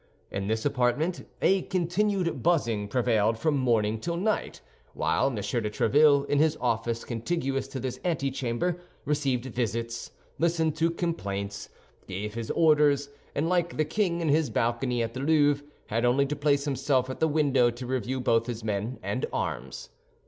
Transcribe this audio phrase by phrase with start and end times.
[0.31, 4.59] In this apartment a continued buzzing prevailed from morning till night,
[4.95, 5.35] while M.
[5.35, 10.09] de Tréville, in his office contiguous to this antechamber, received visits,
[10.39, 11.69] listened to complaints,
[12.07, 16.25] gave his orders, and like the king in his balcony at the Louvre, had only
[16.25, 19.89] to place himself at the window to review both his men and arms.